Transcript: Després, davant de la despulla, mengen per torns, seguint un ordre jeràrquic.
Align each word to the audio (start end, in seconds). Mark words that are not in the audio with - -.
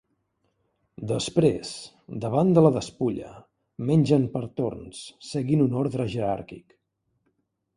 Després, 1.09 1.73
davant 2.23 2.49
de 2.57 2.63
la 2.67 2.71
despulla, 2.77 3.33
mengen 3.91 4.25
per 4.37 4.41
torns, 4.61 5.03
seguint 5.35 5.63
un 5.67 5.77
ordre 5.83 6.09
jeràrquic. 6.15 6.79